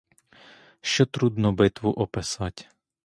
[0.81, 2.69] Що трудно битву описать;